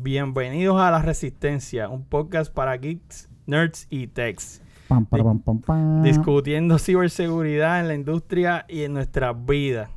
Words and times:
Bienvenidos 0.00 0.80
a 0.80 0.92
La 0.92 1.02
Resistencia, 1.02 1.88
un 1.88 2.04
podcast 2.04 2.54
para 2.54 2.76
geeks, 2.76 3.28
nerds 3.46 3.88
y 3.90 4.06
techs. 4.06 4.62
Pam, 4.86 5.04
pam, 5.04 5.40
pam, 5.40 5.58
pam. 5.60 6.02
Discutiendo 6.04 6.78
ciberseguridad 6.78 7.80
en 7.80 7.88
la 7.88 7.94
industria 7.94 8.64
y 8.68 8.82
en 8.82 8.92
nuestras 8.92 9.34
vidas. 9.44 9.90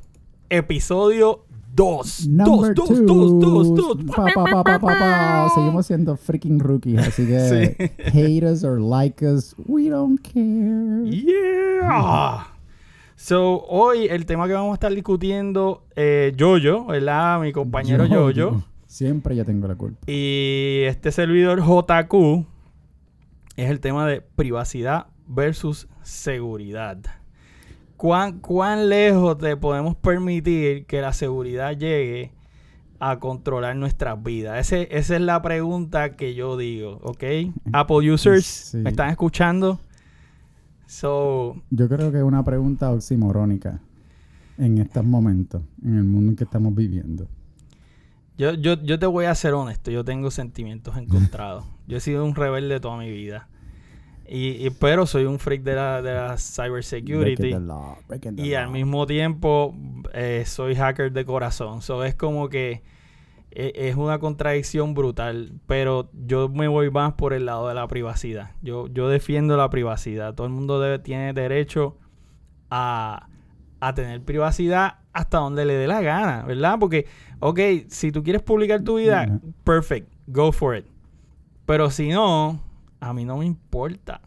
Episodio 0.50 1.46
2. 1.76 2.30
2, 2.30 2.30
Number 2.30 2.74
2, 2.74 2.88
two. 2.88 3.06
2, 3.06 3.40
2, 3.40 3.76
2. 3.76 3.98
Pa, 4.16 4.26
pa, 4.34 4.44
pa, 4.44 4.64
pa, 4.64 4.80
pa, 4.80 4.88
pa. 4.88 5.50
Seguimos 5.54 5.86
siendo 5.86 6.18
freaking 6.18 6.60
rookies, 6.60 6.98
así 7.08 7.28
que 7.28 7.92
hate 8.12 8.44
us 8.44 8.64
or 8.64 8.82
like 8.82 9.24
us, 9.24 9.56
we 9.68 9.88
don't 9.90 10.20
care. 10.20 11.06
Yeah. 11.06 12.48
So, 13.16 13.64
hoy 13.70 14.08
el 14.10 14.26
tema 14.26 14.48
que 14.48 14.54
vamos 14.54 14.72
a 14.72 14.74
estar 14.74 14.92
discutiendo, 14.96 15.84
eh, 15.96 16.34
Yoyo, 16.36 16.86
¿verdad? 16.88 17.40
Mi 17.40 17.52
compañero 17.54 18.06
Yo- 18.08 18.32
Yoyo. 18.32 18.64
Siempre 18.92 19.38
yo 19.38 19.46
tengo 19.46 19.70
la 19.70 19.76
culpa. 19.76 20.00
Y 20.12 20.82
este 20.86 21.14
servidor 21.14 21.62
JQ 21.62 22.46
es 23.56 23.70
el 23.70 23.80
tema 23.80 24.06
de 24.06 24.20
privacidad 24.20 25.08
versus 25.30 25.88
seguridad. 26.02 26.98
¿Cuán, 27.96 28.40
¿Cuán 28.42 28.90
lejos 28.90 29.38
te 29.38 29.56
podemos 29.56 29.96
permitir 29.96 30.86
que 30.88 31.00
la 31.00 31.14
seguridad 31.14 31.72
llegue 31.78 32.34
a 33.00 33.18
controlar 33.20 33.78
nuestras 33.78 34.22
vidas? 34.22 34.60
Ese- 34.60 34.90
esa 34.92 35.16
es 35.16 35.22
la 35.22 35.42
pregunta 35.42 36.18
que 36.18 36.36
yo 36.36 36.58
digo, 36.58 37.00
¿ok? 37.02 37.24
Apple 37.72 38.12
users, 38.12 38.46
Sí. 38.46 38.78
¿me 38.80 38.90
están 38.90 39.10
escuchando? 39.10 39.80
So, 40.86 41.56
Yo 41.70 41.88
creo 41.88 42.12
que 42.12 42.18
es 42.18 42.24
una 42.24 42.44
pregunta 42.44 42.92
oximorónica 42.92 43.80
en 44.58 44.80
estos 44.80 45.06
momentos, 45.06 45.62
en 45.82 45.96
el 45.96 46.04
mundo 46.04 46.32
en 46.32 46.36
que 46.36 46.44
estamos 46.44 46.76
viviendo. 46.76 47.26
Yo, 48.42 48.54
yo, 48.56 48.74
yo 48.82 48.98
te 48.98 49.06
voy 49.06 49.26
a 49.26 49.36
ser 49.36 49.54
honesto, 49.54 49.92
yo 49.92 50.04
tengo 50.04 50.32
sentimientos 50.32 50.98
encontrados. 50.98 51.64
Yo 51.88 51.98
he 51.98 52.00
sido 52.00 52.26
un 52.26 52.34
rebelde 52.34 52.80
toda 52.80 52.98
mi 52.98 53.12
vida. 53.12 53.48
Y, 54.28 54.66
y- 54.66 54.70
pero 54.72 55.06
soy 55.06 55.26
un 55.26 55.38
freak 55.38 55.62
de 55.62 55.76
la, 55.76 56.02
de 56.02 56.14
la 56.14 56.38
cybersecurity. 56.38 57.52
The 57.52 57.60
law, 57.60 57.98
Y 58.38 58.54
al 58.56 58.70
mismo 58.72 59.06
tiempo 59.06 59.76
eh, 60.14 60.44
soy 60.48 60.74
hacker 60.76 61.12
de 61.12 61.24
corazón. 61.26 61.82
So 61.84 62.04
es 62.04 62.16
como 62.16 62.50
que 62.50 62.82
eh, 63.52 63.74
es 63.76 63.96
una 63.96 64.18
contradicción 64.20 64.94
brutal. 64.96 65.52
Pero 65.68 66.10
yo 66.14 66.50
me 66.50 66.68
voy 66.68 66.90
más 66.90 67.14
por 67.14 67.34
el 67.34 67.46
lado 67.46 67.68
de 67.68 67.76
la 67.76 67.88
privacidad. 67.88 68.52
Yo, 68.64 68.88
yo 68.88 69.08
defiendo 69.10 69.56
la 69.58 69.70
privacidad. 69.70 70.34
Todo 70.34 70.48
el 70.48 70.54
mundo 70.54 70.80
debe, 70.80 70.98
tiene 70.98 71.34
derecho 71.34 71.98
a, 72.70 73.28
a 73.82 73.94
tener 73.94 74.22
privacidad 74.24 75.00
hasta 75.12 75.40
donde 75.40 75.66
le 75.66 75.74
dé 75.74 75.88
la 75.88 76.02
gana, 76.02 76.44
¿verdad? 76.44 76.78
Porque, 76.80 77.08
ok, 77.40 77.60
si 77.88 78.12
tú 78.12 78.24
quieres 78.24 78.42
publicar 78.42 78.82
tu 78.84 78.96
vida, 78.98 79.28
Ujú. 79.28 79.54
perfect, 79.64 80.08
go 80.28 80.52
for 80.52 80.78
it. 80.78 80.86
Pero 81.66 81.90
si 81.90 82.10
no, 82.10 82.62
a 83.00 83.14
mí 83.14 83.26
no 83.26 83.38
me 83.38 83.46
importa. 83.46 84.22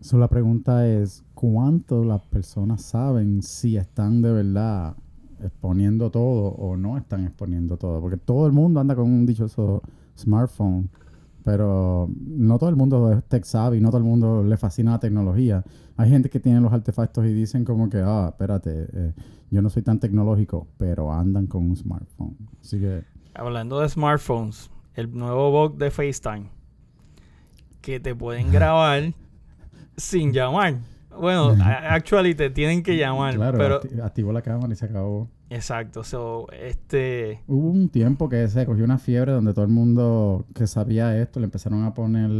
So, 0.00 0.18
la 0.18 0.28
pregunta 0.28 0.86
es, 0.86 1.24
¿cuánto 1.34 2.04
las 2.04 2.22
personas 2.22 2.82
saben 2.82 3.42
si 3.42 3.76
están 3.76 4.22
de 4.22 4.32
verdad 4.32 4.96
exponiendo 5.42 6.10
todo 6.10 6.52
o 6.52 6.76
no 6.76 6.96
están 6.96 7.24
exponiendo 7.24 7.76
todo? 7.76 8.00
Porque 8.00 8.16
todo 8.16 8.46
el 8.46 8.52
mundo 8.52 8.80
anda 8.80 8.94
con 8.94 9.06
un 9.06 9.26
dichoso 9.26 9.82
smartphone, 10.16 10.88
pero 11.44 12.08
no 12.26 12.58
todo 12.58 12.70
el 12.70 12.76
mundo 12.76 13.12
es 13.12 13.24
tech 13.24 13.44
savvy, 13.44 13.80
no 13.80 13.88
todo 13.90 13.98
el 13.98 14.04
mundo 14.04 14.42
le 14.42 14.56
fascina 14.56 14.92
la 14.92 15.00
tecnología. 15.00 15.64
Hay 15.96 16.08
gente 16.10 16.30
que 16.30 16.40
tiene 16.40 16.60
los 16.60 16.72
artefactos 16.72 17.24
y 17.26 17.32
dicen 17.32 17.64
como 17.64 17.88
que, 17.90 17.98
ah, 18.04 18.28
espérate, 18.30 18.86
eh, 18.92 19.12
yo 19.50 19.62
no 19.62 19.68
soy 19.70 19.82
tan 19.82 19.98
tecnológico, 20.00 20.66
pero 20.78 21.12
andan 21.12 21.46
con 21.46 21.64
un 21.68 21.76
smartphone. 21.76 22.36
Así 22.60 22.78
que, 22.80 23.02
Hablando 23.34 23.80
de 23.80 23.88
smartphones, 23.88 24.70
el 24.94 25.12
nuevo 25.16 25.50
bug 25.50 25.76
de 25.78 25.90
FaceTime 25.90 26.48
que 27.80 28.00
te 28.00 28.14
pueden 28.14 28.50
grabar 28.50 29.12
sin 29.96 30.32
llamar. 30.32 30.78
Bueno, 31.18 31.56
actually 31.64 32.34
te 32.34 32.50
tienen 32.50 32.82
que 32.82 32.96
llamar, 32.96 33.34
claro, 33.34 33.58
pero 33.58 33.80
acti- 33.82 34.02
activó 34.02 34.32
la 34.32 34.42
cámara 34.42 34.72
y 34.72 34.76
se 34.76 34.84
acabó. 34.86 35.28
Exacto, 35.50 36.04
so 36.04 36.46
este 36.52 37.40
Hubo 37.46 37.70
un 37.70 37.88
tiempo 37.90 38.28
que 38.28 38.48
se 38.48 38.64
cogió 38.66 38.84
una 38.84 38.98
fiebre 38.98 39.32
donde 39.32 39.52
todo 39.52 39.64
el 39.64 39.70
mundo 39.70 40.46
que 40.54 40.66
sabía 40.66 41.20
esto 41.20 41.40
le 41.40 41.44
empezaron 41.46 41.84
a 41.84 41.92
poner 41.94 42.30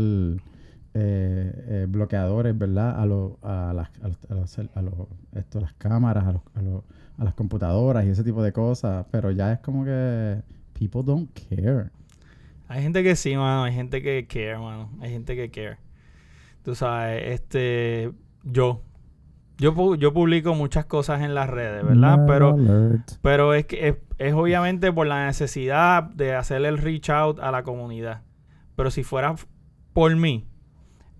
eh, 0.94 1.52
eh, 1.68 1.86
bloqueadores, 1.88 2.56
¿verdad? 2.56 3.00
A, 3.00 3.06
los 3.06 3.32
a, 3.42 3.72
las, 3.74 3.90
a, 4.02 4.34
los, 4.34 4.58
a, 4.74 4.82
los 4.82 4.94
esto, 5.34 5.60
las 5.60 5.74
cámaras, 5.74 6.24
a, 6.26 6.32
los, 6.32 6.42
a, 6.54 6.62
los- 6.62 6.82
a 7.18 7.24
las 7.24 7.34
computadoras 7.34 8.04
y 8.06 8.10
ese 8.10 8.24
tipo 8.24 8.42
de 8.42 8.52
cosas. 8.52 9.06
Pero 9.10 9.30
ya 9.30 9.52
es 9.52 9.58
como 9.60 9.84
que 9.84 10.42
people 10.78 11.02
don't 11.04 11.30
care. 11.48 11.90
hay 12.68 12.82
gente 12.82 13.02
que 13.02 13.14
sí, 13.16 13.36
mano, 13.36 13.64
hay 13.64 13.74
gente 13.74 14.02
que 14.02 14.26
care, 14.26 14.58
mano, 14.58 14.90
hay 15.00 15.10
gente 15.12 15.36
que 15.36 15.50
care. 15.50 15.78
Tú 16.64 16.74
sabes, 16.74 17.22
este 17.32 18.12
yo 18.44 18.82
yo 19.60 19.94
yo 19.94 20.12
publico 20.12 20.54
muchas 20.54 20.86
cosas 20.86 21.20
en 21.22 21.34
las 21.34 21.48
redes, 21.48 21.84
¿verdad? 21.84 22.16
Nerd 22.18 22.26
Pero 22.26 22.48
alert. 22.54 23.10
Pero 23.22 23.54
es 23.54 23.66
que 23.66 23.88
es, 23.88 23.96
es 24.18 24.34
obviamente 24.34 24.92
por 24.92 25.06
la 25.06 25.26
necesidad 25.26 26.02
de 26.02 26.34
hacer 26.34 26.64
el 26.64 26.78
reach 26.78 27.10
out 27.10 27.38
a 27.40 27.50
la 27.52 27.62
comunidad. 27.62 28.22
Pero 28.76 28.90
si 28.90 29.02
fuera 29.04 29.34
por 29.92 30.16
mí, 30.16 30.46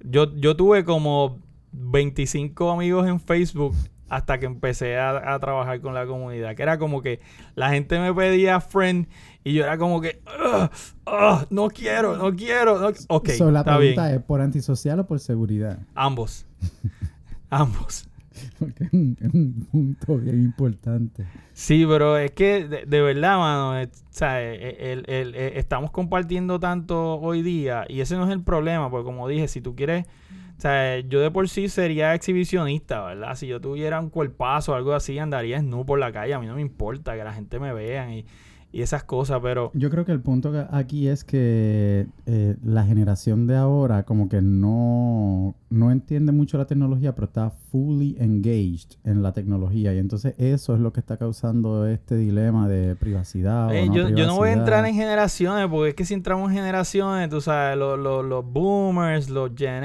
yo, 0.03 0.35
yo 0.37 0.57
tuve 0.57 0.85
como 0.85 1.39
25 1.73 2.71
amigos 2.71 3.07
en 3.07 3.21
Facebook 3.21 3.75
hasta 4.09 4.39
que 4.41 4.47
empecé 4.47 4.99
a, 4.99 5.35
a 5.35 5.39
trabajar 5.39 5.81
con 5.81 5.95
la 5.95 6.05
comunidad. 6.07 6.57
Que 6.57 6.63
era 6.65 6.79
como 6.79 7.01
que 7.03 7.21
la 7.55 7.71
gente 7.71 7.99
me 8.01 8.13
pedía 8.13 8.61
friend 8.61 9.07
y 9.45 9.53
yo 9.53 9.63
era 9.65 9.79
como 9.79 10.01
que, 10.01 10.21
"Ugh, 10.27 10.69
ugh, 11.07 11.47
no 11.51 11.69
quiero, 11.69 12.17
no 12.17 12.35
quiero. 12.35 12.81
no- 12.81 12.91
Ok, 13.09 13.29
So, 13.31 13.51
la 13.53 13.61
está 13.61 13.79
bien. 13.79 13.95
pregunta 13.95 14.13
es 14.15 14.23
por 14.23 14.41
antisocial 14.41 14.99
o 15.01 15.07
por 15.07 15.21
seguridad. 15.21 15.79
Ambos. 15.95 16.45
Ambos. 17.51 18.09
Porque 18.59 18.85
es 18.85 18.93
un, 18.93 19.67
punto 19.71 20.19
bien 20.19 20.41
importante. 20.43 21.27
Sí, 21.53 21.85
pero 21.87 22.17
es 22.17 22.31
que 22.33 22.67
de, 22.67 22.85
de 22.87 23.01
verdad, 23.03 23.39
mano, 23.39 23.79
eh, 23.79 23.87
o 23.93 24.07
sea, 24.11 24.43
eh, 24.43 24.93
el- 24.93 25.05
el- 25.09 25.35
eh, 25.35 25.53
estamos 25.57 25.91
compartiendo 25.91 26.61
tanto 26.61 27.15
hoy 27.21 27.43
día 27.43 27.85
y 27.89 28.01
ese 28.01 28.17
no 28.17 28.25
es 28.25 28.31
el 28.31 28.43
problema, 28.43 28.91
porque 28.91 29.05
como 29.05 29.27
dije, 29.29 29.49
si 29.49 29.61
tú 29.61 29.75
quieres, 29.75 30.07
o 30.07 30.69
eh, 30.69 31.05
yo 31.09 31.21
de 31.21 31.31
por 31.31 31.49
sí 31.49 31.69
sería 31.69 32.15
exhibicionista, 32.15 33.03
¿verdad? 33.03 33.35
Si 33.35 33.47
yo 33.47 33.61
tuviera 33.61 33.99
un 33.99 34.11
cuerpazo 34.11 34.73
o 34.73 34.75
algo 34.75 34.93
así, 34.93 35.19
andaría 35.19 35.61
nu 35.63 35.85
por 35.85 35.99
la 35.99 36.13
calle, 36.13 36.35
a 36.35 36.39
mí 36.39 36.47
no 36.47 36.55
me 36.55 36.61
importa 36.61 37.17
que 37.17 37.25
la 37.25 37.33
gente 37.33 37.59
me 37.59 37.73
vea 37.73 38.13
y, 38.15 38.27
y 38.73 38.83
esas 38.83 39.03
cosas, 39.05 39.41
pero 39.43 39.71
Yo 39.75 39.91
creo 39.91 40.05
que 40.05 40.13
el 40.13 40.21
punto 40.21 40.53
aquí 40.71 41.09
es 41.09 41.25
que 41.25 42.07
eh, 42.27 42.57
la 42.65 42.85
generación 42.85 43.47
de 43.49 43.57
ahora 43.57 44.05
como 44.05 44.29
que 44.29 44.41
no, 44.43 45.55
no 45.71 45.91
entiende 45.91 46.31
mucho 46.33 46.57
la 46.57 46.67
tecnología, 46.67 47.15
pero 47.15 47.27
está 47.27 47.51
fully 47.51 48.17
engaged 48.21 48.97
en 49.05 49.23
la 49.23 49.33
tecnología. 49.33 49.93
Y 49.95 49.99
entonces 49.99 50.35
eso 50.39 50.75
es 50.75 50.81
lo 50.81 50.93
que 50.93 51.01
está 51.01 51.17
causando 51.17 51.87
este 51.87 52.17
dilema 52.17 52.69
de 52.69 52.95
privacidad. 52.97 53.69
o 53.69 53.71
eh, 53.73 53.87
no 53.87 53.95
yo, 53.95 54.09
yo 54.11 54.27
no 54.27 54.37
voy 54.37 54.51
a 54.51 54.53
entrar 54.53 54.79
en 54.81 54.85
privacidad. 54.93 55.03
generaciones, 55.05 55.67
porque 55.69 55.89
es 55.91 55.95
que 55.97 56.05
si 56.05 56.15
entramos 56.15 56.51
en 56.51 56.57
generaciones, 56.59 57.29
tú 57.29 57.41
sabes, 57.41 57.77
los, 57.77 57.99
los, 57.99 58.25
los 58.25 58.45
boomers, 58.45 59.31
los 59.31 59.51
Gen 59.57 59.83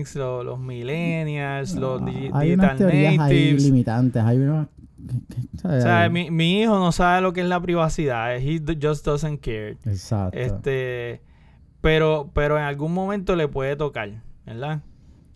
X, 0.00 0.16
los, 0.16 0.44
los 0.44 0.58
millennials, 0.58 1.74
los 1.76 2.02
Ah, 2.02 2.04
digi- 2.04 2.30
hay 2.32 2.52
unas 2.52 2.66
digital 2.70 2.76
teorías 2.78 3.10
ahí 3.12 3.16
natives. 3.18 3.62
limitantes. 3.62 4.22
Hay 4.22 4.38
unas... 4.38 4.66
mi, 6.10 6.30
mi 6.30 6.60
hijo 6.62 6.78
no 6.78 6.92
sabe 6.92 7.20
lo 7.20 7.32
que 7.32 7.40
es 7.42 7.46
la 7.46 7.60
privacidad. 7.60 8.36
He 8.36 8.60
just 8.80 9.04
doesn't 9.04 9.40
care. 9.40 9.76
Exacto. 9.84 10.38
Este, 10.38 11.22
pero, 11.80 12.30
pero 12.34 12.56
en 12.58 12.64
algún 12.64 12.92
momento 12.92 13.36
le 13.36 13.48
puede 13.48 13.76
tocar, 13.76 14.22
¿verdad? 14.44 14.82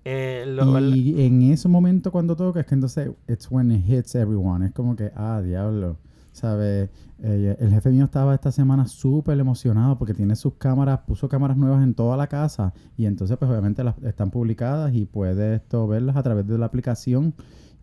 Eh, 0.05 0.45
lo- 0.47 0.79
y 0.81 1.23
en 1.25 1.43
ese 1.43 1.69
momento 1.69 2.11
cuando 2.11 2.35
toca 2.35 2.61
es 2.61 2.67
que 2.67 2.75
entonces 2.75 3.11
it's 3.29 3.51
when 3.51 3.71
it 3.71 3.87
hits 3.89 4.15
everyone. 4.15 4.65
Es 4.67 4.73
como 4.73 4.97
que, 4.97 5.13
ah, 5.15 5.41
diablo. 5.45 5.99
¿Sabes? 6.33 6.89
Eh, 7.23 7.57
el 7.59 7.71
jefe 7.71 7.91
mío 7.91 8.05
estaba 8.05 8.33
esta 8.35 8.53
semana 8.53 8.87
súper 8.87 9.39
emocionado 9.39 9.99
porque 9.99 10.15
tiene 10.15 10.37
sus 10.37 10.55
cámaras, 10.55 11.01
puso 11.01 11.29
cámaras 11.29 11.57
nuevas 11.57 11.83
en 11.83 11.93
toda 11.93 12.17
la 12.17 12.29
casa 12.29 12.73
y 12.97 13.07
entonces 13.07 13.37
pues 13.37 13.51
obviamente 13.51 13.83
las 13.83 13.99
están 14.05 14.31
publicadas 14.31 14.95
y 14.95 15.07
puede 15.07 15.57
esto 15.57 15.89
verlas 15.89 16.17
a 16.17 16.23
través 16.23 16.47
de 16.47 16.57
la 16.57 16.67
aplicación 16.67 17.35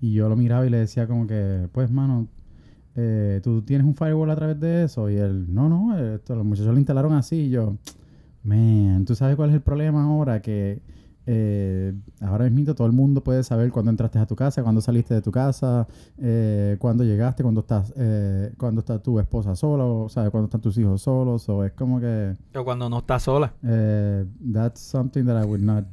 y 0.01 0.13
yo 0.13 0.29
lo 0.29 0.35
miraba 0.35 0.65
y 0.65 0.69
le 0.69 0.77
decía 0.77 1.07
como 1.07 1.27
que, 1.27 1.67
pues 1.71 1.89
mano, 1.91 2.27
eh, 2.95 3.41
tú 3.43 3.61
tienes 3.61 3.85
un 3.85 3.95
firewall 3.95 4.29
a 4.31 4.35
través 4.35 4.59
de 4.59 4.83
eso 4.83 5.09
y 5.09 5.15
él, 5.17 5.53
no, 5.53 5.69
no, 5.69 5.97
esto, 5.97 6.35
los 6.35 6.45
muchachos 6.45 6.71
lo 6.73 6.77
instalaron 6.77 7.13
así 7.13 7.35
y 7.35 7.49
yo, 7.49 7.75
man, 8.43 9.05
¿tú 9.05 9.15
sabes 9.15 9.35
cuál 9.35 9.49
es 9.49 9.55
el 9.55 9.61
problema 9.61 10.03
ahora? 10.03 10.41
Que 10.41 10.81
eh, 11.29 11.93
ahora 12.21 12.49
mismo 12.49 12.73
todo 12.73 12.87
el 12.87 12.93
mundo 12.93 13.21
puede 13.21 13.43
saber 13.43 13.69
cuándo 13.69 13.91
entraste 13.91 14.17
a 14.17 14.25
tu 14.25 14.35
casa, 14.35 14.63
cuándo 14.63 14.79
saliste 14.79 15.13
de 15.13 15.21
tu 15.21 15.29
casa, 15.29 15.85
eh, 16.17 16.77
cuándo 16.79 17.03
llegaste, 17.03 17.43
cuándo 17.43 17.61
estás, 17.61 17.91
eh, 17.97 18.53
cuándo 18.57 18.79
está 18.79 18.99
tu 18.99 19.19
esposa 19.19 19.53
sola, 19.55 19.83
o 19.83 20.07
sea, 20.07 20.29
cuándo 20.31 20.45
están 20.45 20.61
tus 20.61 20.77
hijos 20.77 21.01
solos, 21.01 21.49
o 21.49 21.65
es 21.65 21.73
como 21.73 21.99
que 21.99 22.35
o 22.55 22.63
cuando 22.63 22.89
no 22.89 22.99
está 22.99 23.19
sola. 23.19 23.53
eh, 23.63 24.25
that's 24.53 24.79
something 24.79 25.25
that 25.25 25.43
I 25.43 25.45
would 25.45 25.61
not 25.61 25.83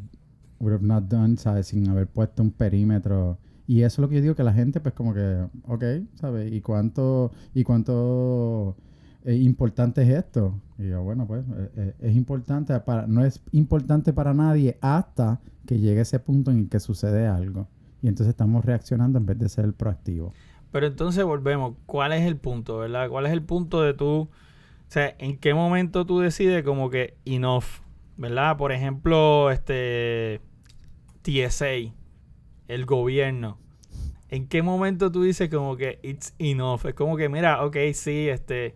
would 0.61 0.73
have 0.73 0.87
not 0.87 1.05
done, 1.09 1.37
¿sabes? 1.37 1.67
Sin 1.67 1.89
haber 1.89 2.07
puesto 2.07 2.43
un 2.43 2.53
perímetro. 2.53 3.37
Y 3.67 3.83
eso 3.83 3.95
es 3.95 3.99
lo 4.01 4.09
que 4.09 4.17
yo 4.17 4.23
digo 4.23 4.35
que 4.35 4.45
la 4.45 4.53
gente, 4.53 4.81
pues 4.81 4.95
como 4.95 5.15
que, 5.15 5.47
ok, 5.67 5.85
¿sabes? 6.15 6.53
¿Y 6.53 6.61
cuánto, 6.61 7.33
y 7.55 7.65
cuánto 7.65 8.77
eh, 9.25 9.35
importante 9.37 10.03
es 10.03 10.11
esto. 10.11 10.61
Y 10.79 10.89
yo, 10.89 11.03
bueno, 11.03 11.27
pues 11.27 11.45
eh, 11.49 11.71
eh, 11.77 11.95
es 12.01 12.15
importante, 12.15 12.79
para, 12.81 13.07
no 13.07 13.25
es 13.25 13.43
importante 13.53 14.13
para 14.13 14.35
nadie 14.35 14.77
hasta 14.83 15.41
que 15.67 15.79
llegue 15.79 16.03
ese 16.03 16.21
punto 16.21 16.51
en 16.51 16.59
el 16.59 16.69
que 16.69 16.79
sucede 16.79 17.27
algo. 17.27 17.69
Y 18.03 18.09
entonces 18.09 18.33
estamos 18.33 18.65
reaccionando 18.65 19.19
en 19.19 19.25
vez 19.25 19.39
de 19.39 19.49
ser 19.49 19.73
proactivo. 19.73 20.35
Pero 20.71 20.87
entonces 20.87 21.25
volvemos, 21.25 21.77
¿cuál 21.87 22.13
es 22.13 22.27
el 22.27 22.37
punto, 22.37 22.79
verdad? 22.79 23.09
¿Cuál 23.09 23.27
es 23.27 23.33
el 23.33 23.43
punto 23.43 23.81
de 23.81 23.95
tú, 23.95 24.23
o 24.23 24.31
sea, 24.89 25.15
en 25.19 25.39
qué 25.39 25.55
momento 25.55 26.05
tú 26.05 26.19
decides 26.19 26.63
como 26.63 26.91
que 26.91 27.17
enough, 27.25 27.65
¿verdad? 28.19 28.59
Por 28.59 28.73
ejemplo, 28.73 29.51
este 29.51 30.43
TSA, 31.23 31.95
el 32.69 32.87
gobierno. 32.87 33.59
¿En 34.29 34.49
qué 34.49 34.63
momento 34.63 35.13
tú 35.13 35.23
dices 35.23 35.49
como 35.49 35.77
que 35.77 35.99
it's 36.03 36.35
enough? 36.39 36.87
Es 36.87 36.95
como 36.95 37.17
que, 37.17 37.29
mira, 37.29 37.65
ok, 37.65 37.77
sí, 37.93 38.29
este, 38.29 38.75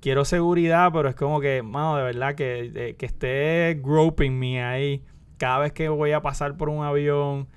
quiero 0.00 0.24
seguridad, 0.24 0.90
pero 0.92 1.08
es 1.08 1.14
como 1.14 1.40
que, 1.40 1.62
mano, 1.62 1.96
de 1.96 2.02
verdad, 2.02 2.34
que, 2.34 2.94
que 2.98 3.06
esté 3.06 3.80
groping 3.82 4.38
me 4.38 4.62
ahí 4.62 5.02
cada 5.38 5.58
vez 5.58 5.72
que 5.72 5.88
voy 5.88 6.12
a 6.12 6.22
pasar 6.22 6.56
por 6.56 6.68
un 6.68 6.84
avión, 6.84 7.48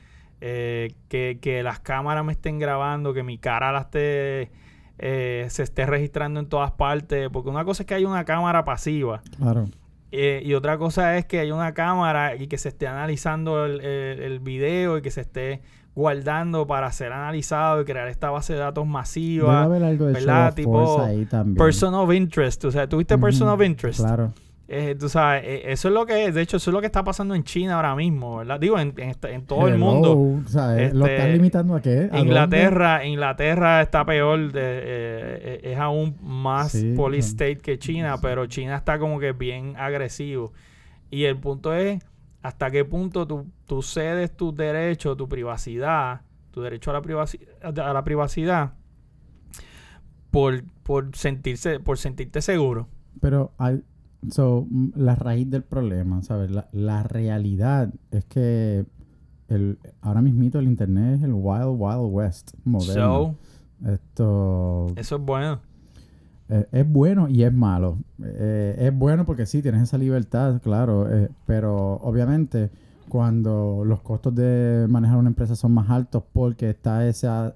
eh, 0.42 0.94
que, 1.09 1.39
que, 1.42 1.63
las 1.63 1.80
cámaras 1.80 2.24
me 2.24 2.33
estén 2.33 2.60
grabando, 2.60 3.13
que 3.13 3.24
mi 3.24 3.38
cara 3.38 3.71
la 3.71 3.81
esté, 3.81 4.51
eh, 5.00 5.48
se 5.50 5.63
esté 5.63 5.86
registrando 5.86 6.39
en 6.39 6.48
todas 6.48 6.71
partes, 6.71 7.30
porque 7.31 7.50
una 7.50 7.65
cosa 7.65 7.83
es 7.83 7.88
que 7.88 7.95
hay 7.95 8.06
una 8.06 8.25
cámara 8.25 8.63
pasiva. 8.63 9.21
Claro. 9.38 9.65
Eh, 10.12 10.42
y 10.45 10.54
otra 10.54 10.77
cosa 10.77 11.18
es 11.18 11.25
que 11.25 11.39
hay 11.39 11.51
una 11.51 11.74
cámara 11.74 12.36
y 12.36 12.48
que 12.48 12.57
se 12.57 12.69
esté 12.69 12.88
analizando 12.88 13.65
el, 13.65 13.81
el, 13.81 14.19
el 14.21 14.39
video 14.39 14.98
y 14.98 15.01
que 15.01 15.12
se 15.12 15.21
esté 15.21 15.62
guardando 15.98 16.68
para 16.68 16.92
ser 16.92 17.12
analizado 17.12 17.81
y 17.81 17.86
crear 17.86 18.07
esta 18.07 18.30
base 18.30 18.54
de 18.54 18.59
datos 18.59 18.86
masiva. 18.86 19.63
Debe 19.63 19.65
haber 19.65 19.83
algo 19.83 20.06
de 20.06 20.13
¿verdad? 20.13 20.54
Tipo, 20.54 21.01
ahí 21.01 21.25
también. 21.25 21.57
Person 21.57 21.94
of 21.95 22.13
interest. 22.13 22.63
O 22.65 22.71
sea, 22.71 22.88
¿tuviste 22.88 23.18
person 23.18 23.50
of 23.50 23.62
interest? 23.63 24.00
Claro. 24.01 24.31
Eh, 24.69 24.96
tú 25.00 25.08
sabes, 25.08 25.44
eh, 25.46 25.72
eso 25.72 25.88
es 25.88 25.94
lo 25.94 26.06
que 26.06 26.25
es. 26.25 26.36
De 26.36 26.42
hecho, 26.42 26.58
eso 26.58 26.69
es 26.72 26.74
lo 26.74 26.81
que 26.81 26.88
está 26.88 27.02
pasando 27.04 27.36
en 27.36 27.44
China 27.46 27.75
ahora 27.78 27.96
mismo, 27.96 28.38
¿verdad? 28.38 28.60
Digo, 28.60 28.78
en, 28.78 28.94
en 28.98 29.10
esta- 29.10 29.30
en 29.31 29.46
todo 29.46 29.68
el 29.69 29.78
mundo. 29.78 30.14
eh, 30.78 30.92
¿Lo 30.94 31.06
Este, 31.06 31.16
están 31.16 31.31
limitando 31.34 31.75
a 31.75 31.81
qué? 31.81 32.10
¿A 32.12 32.19
Inglaterra, 32.19 33.06
Inglaterra 33.06 33.81
está 33.81 34.06
peor, 34.06 34.52
de, 34.52 34.62
eh, 34.62 35.60
es 35.64 35.78
aún 35.78 36.18
más 36.22 36.74
Sí, 36.74 36.94
police 36.98 37.34
claro. 37.36 37.52
state 37.52 37.62
que 37.64 37.80
China, 37.80 38.18
pero 38.22 38.46
China 38.48 38.75
está 38.75 39.00
como 39.00 39.19
que 39.19 39.31
bien 39.31 39.75
agresivo. 39.78 40.52
Y 41.10 41.24
el 41.24 41.38
punto 41.38 41.74
es 41.74 42.04
hasta 42.42 42.70
qué 42.70 42.84
punto 42.84 43.25
tú, 43.25 43.48
tú 43.68 43.81
cedes 43.81 44.36
tus 44.36 44.54
derechos, 44.54 45.16
tu 45.16 45.30
privacidad, 45.30 46.22
tu 46.52 46.62
derecho 46.62 46.90
a 46.92 46.94
la, 46.96 47.02
privaci- 47.02 47.40
a 47.62 47.94
la 47.94 48.04
privacidad 48.04 48.74
por, 50.31 50.63
por 50.84 51.16
sentirse, 51.16 51.80
por 51.80 51.98
sentirte 51.98 52.42
seguro. 52.42 52.88
Pero 53.22 53.54
hay, 53.58 53.81
so, 54.31 54.68
la 54.96 55.16
raíz 55.16 55.50
del 55.50 55.64
problema, 55.64 56.22
¿sabes? 56.24 56.52
La, 56.52 56.68
la 56.72 57.04
realidad 57.04 57.94
es 58.12 58.25
que 58.25 58.86
el, 59.48 59.78
ahora 60.02 60.22
mismito 60.22 60.60
el 60.60 60.68
internet 60.68 61.18
es 61.18 61.24
el 61.24 61.34
Wild 61.34 61.75
Wild 61.78 62.12
West 62.14 62.52
moderno. 62.66 63.36
So, 63.80 63.90
Esto 63.90 64.88
eso 64.96 65.16
es 65.16 65.22
bueno. 65.22 65.60
eh, 66.50 66.68
es 66.72 66.92
bueno 66.92 67.30
y 67.30 67.44
es 67.44 67.54
malo. 67.54 67.98
Eh, 68.24 68.75
es 68.78 68.98
bueno 68.98 69.25
porque 69.25 69.46
sí, 69.46 69.62
tienes 69.62 69.84
esa 69.84 69.98
libertad, 69.98 70.62
claro, 70.62 71.10
eh, 71.13 71.30
pero 71.46 71.94
obviamente 72.04 72.70
cuando 73.08 73.84
los 73.86 74.02
costos 74.02 74.36
de 74.36 74.86
manejar 74.90 75.18
una 75.18 75.30
empresa 75.30 75.56
son 75.56 75.72
más 75.74 75.90
altos 75.90 76.24
porque 76.34 76.72
está 76.72 77.08
esa, 77.08 77.56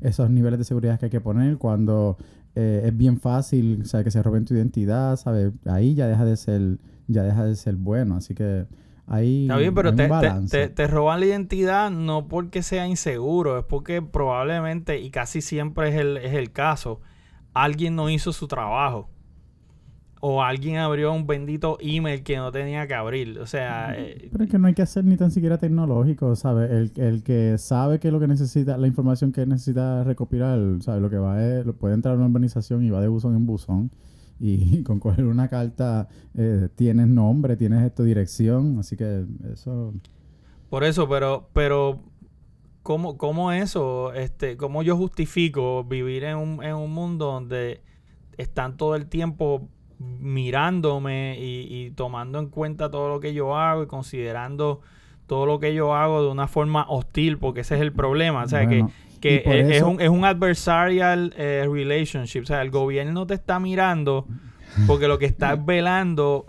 esos 0.00 0.30
niveles 0.30 0.58
de 0.58 0.64
seguridad 0.64 0.98
que 0.98 1.06
hay 1.06 1.10
que 1.10 1.20
poner, 1.20 1.58
cuando 1.58 2.16
eh, 2.56 2.82
es 2.86 2.96
bien 2.96 3.20
fácil, 3.20 3.86
sea, 3.86 4.02
que 4.02 4.10
se 4.10 4.22
roben 4.22 4.44
tu 4.44 4.54
identidad, 4.54 5.16
¿sabes? 5.16 5.52
Ahí 5.66 5.94
ya 5.94 6.08
deja 6.08 6.24
de 6.24 6.36
ser, 6.36 6.78
ya 7.06 7.22
deja 7.22 7.44
de 7.44 7.54
ser 7.56 7.76
bueno, 7.76 8.16
así 8.16 8.34
que 8.34 8.66
ahí 9.06 9.42
Está 9.42 9.58
bien, 9.58 9.74
pero 9.74 9.90
te, 9.94 10.08
te- 10.50 10.68
te 10.74 10.86
roban 10.88 11.20
la 11.20 11.26
identidad 11.26 11.90
no 11.90 12.26
porque 12.28 12.62
sea 12.62 12.86
inseguro, 12.88 13.58
es 13.58 13.64
porque 13.64 14.02
probablemente, 14.02 14.98
y 15.00 15.10
casi 15.10 15.40
siempre 15.40 15.90
es 15.90 15.94
el, 15.96 16.16
es 16.16 16.34
el 16.34 16.50
caso, 16.52 17.00
alguien 17.54 17.94
no 17.96 18.10
hizo 18.10 18.32
su 18.32 18.48
trabajo. 18.48 19.08
O 20.20 20.42
alguien 20.42 20.78
abrió 20.78 21.12
un 21.12 21.26
bendito 21.26 21.76
email 21.80 22.22
que 22.22 22.36
no 22.36 22.50
tenía 22.50 22.86
que 22.86 22.94
abrir. 22.94 23.38
O 23.38 23.46
sea, 23.46 23.94
eh, 23.96 24.28
Pero 24.32 24.44
es 24.44 24.50
que 24.50 24.58
no 24.58 24.66
hay 24.68 24.74
que 24.74 24.82
hacer 24.82 25.04
ni 25.04 25.16
tan 25.16 25.30
siquiera 25.30 25.58
tecnológico, 25.58 26.34
¿sabes? 26.36 26.70
El, 26.70 26.92
el 26.96 27.22
que 27.22 27.58
sabe 27.58 27.98
que 27.98 28.10
lo 28.10 28.18
que 28.18 28.26
necesita, 28.26 28.78
la 28.78 28.86
información 28.86 29.30
que 29.30 29.44
necesita 29.44 30.04
recopilar, 30.04 30.58
¿sabes? 30.80 31.02
Lo 31.02 31.10
que 31.10 31.18
va 31.18 31.44
es, 31.44 31.66
lo 31.66 31.74
puede 31.74 31.94
entrar 31.94 32.14
a 32.14 32.16
una 32.16 32.26
urbanización 32.26 32.82
y 32.82 32.90
va 32.90 33.00
de 33.00 33.08
buzón 33.08 33.36
en 33.36 33.46
buzón. 33.46 33.90
Y 34.40 34.82
con 34.84 35.00
coger 35.00 35.24
una 35.24 35.48
carta 35.48 36.08
eh, 36.34 36.68
tienes 36.74 37.08
nombre, 37.08 37.56
tienes 37.56 37.82
esto, 37.84 38.02
dirección, 38.02 38.78
así 38.78 38.96
que 38.96 39.24
eso... 39.52 39.94
por 40.68 40.84
eso, 40.84 41.08
pero, 41.08 41.48
pero 41.52 42.00
¿cómo, 42.82 43.16
cómo 43.18 43.52
eso? 43.52 44.12
Este, 44.12 44.56
¿Cómo 44.56 44.82
yo 44.82 44.96
justifico 44.96 45.84
vivir 45.84 46.24
en 46.24 46.36
un, 46.36 46.62
en 46.62 46.74
un 46.74 46.92
mundo 46.92 47.26
donde 47.26 47.82
están 48.36 48.76
todo 48.76 48.94
el 48.94 49.06
tiempo 49.06 49.68
mirándome 49.98 51.36
y, 51.38 51.66
y 51.86 51.90
tomando 51.92 52.38
en 52.38 52.48
cuenta 52.48 52.90
todo 52.90 53.08
lo 53.08 53.20
que 53.20 53.32
yo 53.34 53.56
hago 53.56 53.82
y 53.82 53.86
considerando 53.86 54.80
todo 55.26 55.46
lo 55.46 55.58
que 55.58 55.74
yo 55.74 55.94
hago 55.94 56.22
de 56.22 56.28
una 56.30 56.46
forma 56.46 56.86
hostil, 56.88 57.38
porque 57.38 57.60
ese 57.60 57.74
es 57.76 57.80
el 57.80 57.92
problema. 57.92 58.44
O 58.44 58.48
sea, 58.48 58.64
Bueno, 58.64 58.90
que, 59.20 59.42
que 59.42 59.60
es, 59.60 59.76
eso- 59.78 59.88
un, 59.88 60.00
es 60.00 60.08
un 60.08 60.24
adversarial 60.24 61.34
eh, 61.36 61.66
relationship. 61.70 62.42
O 62.42 62.46
sea, 62.46 62.62
el 62.62 62.70
gobierno 62.70 63.26
te 63.26 63.34
está 63.34 63.58
mirando 63.58 64.26
porque 64.86 65.08
lo 65.08 65.18
que 65.18 65.26
está 65.26 65.54
es 65.54 65.64
velando 65.66 66.46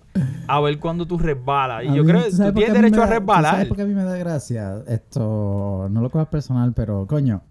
a 0.47 0.59
ver 0.59 0.77
cuándo 0.79 1.07
tú 1.07 1.17
resbalas. 1.17 1.85
Y 1.85 1.88
A 1.88 1.95
yo 1.95 2.03
mí- 2.03 2.09
creo 2.11 2.23
que 2.25 2.29
¿tú 2.31 2.51
tienes 2.53 2.73
derecho 2.73 3.01
a 3.01 3.05
da- 3.07 3.13
¿tú 3.13 3.19
resbalar. 3.19 3.51
¿Sabes 3.53 3.67
por 3.67 3.77
qué 3.77 3.83
a 3.83 3.85
mí 3.88 3.93
me 3.95 4.03
da 4.03 4.17
gracia? 4.17 4.83
Esto, 4.88 5.88
no 5.89 6.01
lo 6.01 6.09
cojas 6.09 6.27
personal, 6.27 6.73
pero 6.75 7.07
coño, 7.07 7.41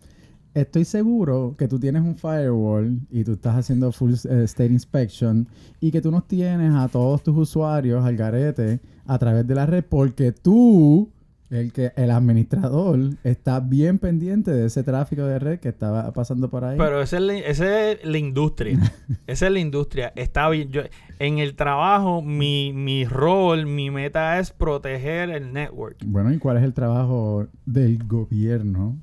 estoy 0.56 0.87
seguro 0.87 1.55
que 1.58 1.69
tú 1.69 1.79
tienes 1.79 2.03
un 2.03 2.17
firewall 2.17 2.99
y 3.11 3.25
tú 3.25 3.32
estás 3.32 3.56
haciendo 3.56 3.93
full 3.93 4.12
eh, 4.12 4.44
state 4.44 4.73
inspection 4.73 5.47
y 5.81 5.91
que 5.91 6.00
tú 6.00 6.11
nos 6.11 6.26
tienes 6.26 6.75
a 6.75 6.88
todos 6.88 7.23
tus 7.23 7.37
usuarios 7.37 8.05
al 8.05 8.17
garete 8.17 8.81
a 9.06 9.19
través 9.19 9.47
de 9.47 9.55
la 9.55 9.67
red 9.67 9.85
porque 9.87 10.32
tú, 10.32 11.12
el 11.50 11.75
que 11.75 11.93
el 11.97 12.11
administrador, 12.11 12.99
está 13.23 13.61
bien 13.61 13.99
pendiente 13.99 14.50
de 14.50 14.67
ese 14.67 14.82
tráfico 14.82 15.25
de 15.25 15.38
red 15.38 15.61
que 15.61 15.69
estaba 15.69 16.11
pasando 16.14 16.49
por 16.49 16.64
ahí. 16.64 16.79
Pero 16.79 17.02
esa 17.02 17.19
es 17.19 17.23
la, 17.23 17.37
esa 17.37 17.91
es 17.91 18.05
la 18.05 18.17
industria. 18.17 18.79
esa 19.26 19.47
es 19.47 19.52
la 19.52 19.61
industria. 19.61 20.12
Está 20.17 20.49
bien. 20.49 20.70
Yo, 20.70 20.82
en 21.19 21.38
el 21.38 21.55
trabajo, 21.55 22.23
mi, 22.23 22.73
mi 22.73 23.05
rol, 23.05 23.67
mi 23.67 23.91
meta 23.91 24.38
es 24.38 24.52
proteger 24.52 25.28
el 25.28 25.52
network. 25.52 25.99
bueno, 26.07 26.33
¿y 26.33 26.38
cuál 26.38 26.57
es 26.57 26.64
el 26.64 26.73
trabajo 26.73 27.47
del 27.66 28.02
gobierno? 28.04 28.97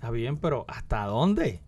Está 0.00 0.10
bien, 0.10 0.38
pero 0.38 0.64
¿hasta 0.66 1.04
dónde? 1.04 1.60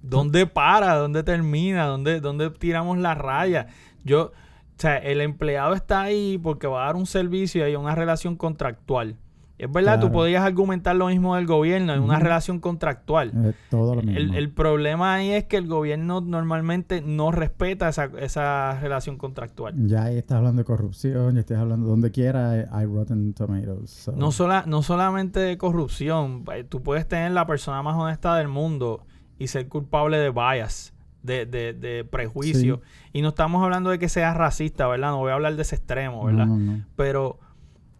¿Dónde 0.00 0.46
para? 0.46 0.94
¿Dónde 0.94 1.22
termina? 1.22 1.84
¿Dónde, 1.84 2.20
dónde 2.20 2.48
tiramos 2.48 2.96
la 2.96 3.14
raya? 3.14 3.66
Yo, 4.02 4.28
o 4.28 4.32
sea, 4.78 4.96
el 4.96 5.20
empleado 5.20 5.74
está 5.74 6.00
ahí 6.00 6.38
porque 6.42 6.66
va 6.66 6.84
a 6.84 6.86
dar 6.86 6.96
un 6.96 7.04
servicio 7.04 7.60
y 7.60 7.64
hay 7.64 7.76
una 7.76 7.94
relación 7.94 8.36
contractual. 8.36 9.18
Es 9.56 9.70
verdad, 9.70 9.94
tú 10.00 10.06
Claro. 10.06 10.12
podrías 10.12 10.42
argumentar 10.44 10.96
lo 10.96 11.06
mismo 11.06 11.36
del 11.36 11.46
gobierno, 11.46 11.92
hay 11.92 12.00
una 12.00 12.18
relación 12.18 12.58
contractual. 12.58 13.30
Es 13.46 13.54
todo 13.70 13.94
lo 13.94 14.02
mismo. 14.02 14.16
El, 14.18 14.34
el 14.34 14.50
problema 14.50 15.14
ahí 15.14 15.30
es 15.30 15.44
que 15.44 15.56
el 15.56 15.68
gobierno 15.68 16.20
normalmente 16.20 17.00
no 17.02 17.30
respeta 17.30 17.88
esa, 17.88 18.10
esa 18.18 18.78
relación 18.80 19.16
contractual. 19.16 19.74
Ya 19.86 20.02
ahí 20.04 20.18
estás 20.18 20.38
hablando 20.38 20.60
de 20.62 20.64
corrupción, 20.66 21.34
ya 21.34 21.40
estás 21.40 21.58
hablando 21.58 21.86
donde 21.88 22.10
quiera, 22.10 22.58
eh, 22.58 22.66
hay 22.72 22.86
Rotten 22.86 23.32
Tomatoes. 23.32 23.90
so- 23.90 24.12
No, 24.12 24.32
sola, 24.32 24.64
no 24.66 24.82
solamente 24.82 25.38
de 25.38 25.56
corrupción, 25.56 26.44
eh, 26.52 26.64
tú 26.64 26.82
puedes 26.82 27.06
tener 27.06 27.30
la 27.30 27.46
persona 27.46 27.80
más 27.82 27.94
honesta 27.96 28.34
del 28.36 28.48
mundo 28.48 29.06
y 29.38 29.46
ser 29.46 29.68
culpable 29.68 30.16
de 30.18 30.30
bias, 30.30 30.94
de, 31.22 31.46
de, 31.46 31.72
de 31.74 32.04
prejuicio. 32.04 32.80
Y 33.12 33.22
no 33.22 33.28
estamos 33.28 33.62
hablando 33.62 33.90
de 33.90 34.00
que 34.00 34.08
seas 34.08 34.36
racista, 34.36 34.88
¿verdad? 34.88 35.10
No 35.10 35.18
voy 35.18 35.30
a 35.30 35.34
hablar 35.34 35.54
de 35.54 35.62
ese 35.62 35.76
extremo, 35.76 36.24
¿verdad? 36.24 36.46
No, 36.46 36.58
no, 36.58 36.72
no. 36.78 36.84
Pero, 36.96 37.38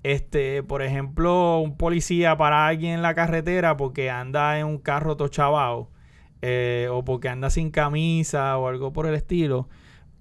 este, 0.04 0.62
por 0.62 0.82
ejemplo, 0.82 1.58
un 1.60 1.76
policía 1.76 2.36
para 2.36 2.64
a 2.64 2.68
alguien 2.68 2.94
en 2.94 3.02
la 3.02 3.14
carretera 3.14 3.76
porque 3.76 4.10
anda 4.10 4.58
en 4.60 4.66
un 4.66 4.78
carro 4.78 5.16
tochabao 5.16 5.90
eh, 6.42 6.88
o 6.92 7.04
porque 7.04 7.28
anda 7.28 7.50
sin 7.50 7.70
camisa 7.70 8.56
o 8.58 8.68
algo 8.68 8.92
por 8.92 9.06
el 9.06 9.14
estilo. 9.16 9.68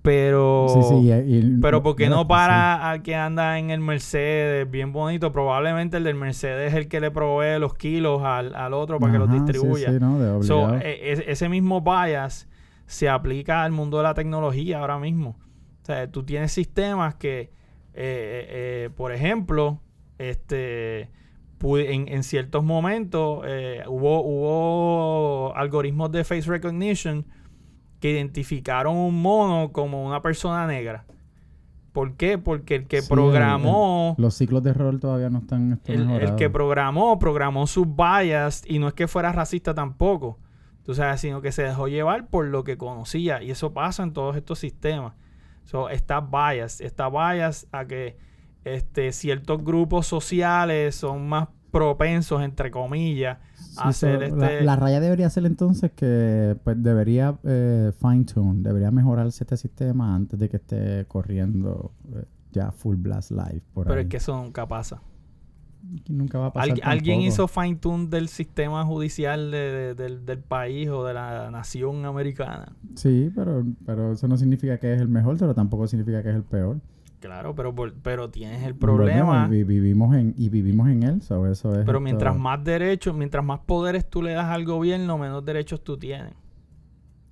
Pero, 0.02 0.68
Sí, 0.70 0.84
sí, 0.84 1.10
y- 1.28 1.62
pero 1.62 1.82
porque 1.82 2.10
no 2.10 2.28
para 2.28 2.90
al 2.90 3.04
que 3.04 3.16
anda 3.16 3.58
en 3.58 3.70
el 3.72 3.80
Mercedes 3.80 4.70
bien 4.70 4.92
bonito. 4.92 5.32
Probablemente 5.32 5.96
el 5.98 6.04
del 6.04 6.16
Mercedes 6.16 6.74
es 6.74 6.78
el 6.78 6.90
que 6.90 7.00
le 7.00 7.10
provee 7.10 7.58
los 7.60 7.74
kilos 7.75 8.22
al, 8.24 8.54
al 8.54 8.74
otro 8.74 9.00
para 9.00 9.13
que 9.13 9.20
los 9.20 9.30
distribuya. 9.32 9.92
sí, 9.92 9.98
no, 10.00 10.44
So, 10.44 10.75
e- 10.75 11.13
e- 11.13 11.32
ese 11.32 11.48
mismo 11.48 11.80
bias 11.82 12.50
se 12.86 13.08
aplica 13.08 13.63
al 13.63 13.72
mundo 13.72 13.98
de 13.98 14.04
la 14.04 14.13
tecnología 14.13 14.80
ahora 14.80 15.00
mismo. 15.00 15.38
O 15.84 15.86
sea, 15.86 16.10
tú 16.12 16.24
tienes 16.24 16.52
sistemas 16.52 17.16
que, 17.16 17.52
eh, 17.94 17.96
eh, 17.96 18.86
eh, 18.86 18.90
por 18.96 19.12
ejemplo, 19.12 19.80
este 20.18 21.10
en, 21.66 22.10
en 22.10 22.24
ciertos 22.24 22.62
momentos 22.64 23.46
hubo, 23.88 24.22
hubo 24.22 25.56
algoritmos 25.56 26.12
de 26.12 26.24
face 26.26 26.42
recognition 26.50 27.26
que 28.02 28.12
identificaron 28.12 28.98
un 28.98 29.22
mono 29.22 29.72
como 29.72 30.06
una 30.06 30.22
persona 30.22 30.68
negra. 30.68 31.06
¿Por 31.94 32.16
qué? 32.18 32.38
Porque 32.38 32.76
el 32.76 32.88
que 32.88 33.02
Sí, 33.02 33.08
programó... 33.10 34.10
el- 34.10 34.16
el- 34.18 34.24
los 34.24 34.34
ciclos 34.34 34.62
de 34.64 34.74
rol 34.74 35.00
todavía 35.00 35.30
no 35.30 35.40
están 35.40 35.80
El, 35.86 36.36
que 36.36 36.50
programó, 36.50 37.18
programó 37.20 37.66
sus 37.68 37.88
bias 37.96 38.64
y 38.68 38.80
no 38.80 38.88
es 38.90 38.94
que 38.94 39.08
fuera 39.08 39.32
racista 39.32 39.74
tampoco. 39.74 40.40
Tú 40.84 40.94
sabes, 40.96 41.22
sino 41.22 41.42
que 41.42 41.54
se 41.54 41.64
dejó 41.64 41.88
llevar 41.88 42.28
por 42.28 42.46
lo 42.46 42.66
que 42.66 42.78
conocía. 42.78 43.42
Y 43.42 43.52
eso 43.52 43.74
pasa 43.74 44.04
en 44.04 44.12
todos 44.12 44.36
estos 44.36 44.60
sistemas. 44.60 45.14
So, 45.65 45.89
está 45.89 46.20
bias. 46.22 46.82
Está 46.82 47.10
bias 47.10 47.67
a 47.72 47.86
que 47.86 48.17
este, 48.63 49.12
ciertos 49.12 49.63
grupos 49.63 50.08
sociales 50.08 50.96
son 50.96 51.27
más 51.27 51.48
propensos, 51.72 52.41
entre 52.43 52.70
comillas, 52.70 53.39
Sí, 53.55 53.79
a 53.79 53.88
hacer 53.89 54.20
so, 54.20 54.25
este... 54.25 54.62
la, 54.62 54.62
la 54.62 54.75
raya 54.75 55.00
debería 55.00 55.27
ser 55.32 55.46
entonces 55.48 55.91
que 55.91 56.55
pues 56.63 56.82
debería 56.84 57.39
eh, 57.43 57.91
fine 58.00 58.25
tune, 58.25 58.62
debería 58.62 58.91
mejorarse 58.91 59.43
este 59.43 59.58
sistema 59.58 60.13
antes 60.13 60.38
de 60.39 60.50
que 60.50 60.58
esté 60.58 61.05
corriendo 61.08 61.91
eh, 62.13 62.25
ya 62.51 62.72
full 62.72 62.98
blast 62.98 63.32
live 63.32 63.62
por 63.74 63.88
pero 63.88 64.00
ahí. 64.00 64.03
es 64.03 64.10
que 64.10 64.17
eso 64.17 64.36
nunca 64.38 64.67
pasa. 64.67 65.01
Nunca 66.08 66.40
va 66.40 66.48
a 66.48 66.54
pasar 66.54 66.78
Algu- 66.78 66.82
alguien 66.84 67.20
hizo 67.28 67.48
fine 67.48 67.75
tune 67.75 68.08
del 68.08 68.30
sistema 68.30 68.86
judicial 68.86 69.52
de- 69.52 69.58
de- 69.58 69.96
del, 69.96 70.25
del 70.25 70.40
país 70.40 70.88
o 70.90 71.04
de 71.06 71.13
la 71.13 71.52
nación 71.52 72.06
americana. 72.06 72.72
Sí, 72.96 73.30
pero, 73.36 73.66
pero 73.86 74.13
eso 74.13 74.28
no 74.28 74.38
significa 74.38 74.78
que 74.78 74.94
es 74.94 75.02
el 75.02 75.10
mejor, 75.10 75.38
pero 75.38 75.54
tampoco 75.54 75.86
significa 75.88 76.24
que 76.24 76.30
es 76.30 76.36
el 76.36 76.44
peor. 76.44 76.80
Claro, 77.20 77.54
pero, 77.56 77.74
pero 78.02 78.30
tienes 78.30 78.63
el 78.63 78.75
problema. 78.75 79.48
Y, 79.48 79.52
vi- 79.52 79.63
vivimos 79.63 80.16
en, 80.16 80.34
y 80.38 80.50
vivimos 80.50 80.90
en 80.90 81.04
él, 81.04 81.22
so 81.22 81.48
eso 81.48 81.78
es 81.80 81.86
Pero 81.86 82.00
mientras 82.00 82.38
más 82.38 82.63
derechos, 82.63 83.16
mientras 83.16 83.44
más 83.46 83.60
poderes 83.62 84.10
tú 84.10 84.22
le 84.22 84.32
das 84.34 84.46
al 84.48 84.66
gobierno, 84.66 85.18
menos 85.18 85.44
derechos 85.46 85.84
tú 85.84 85.98
tienes. 85.98 86.34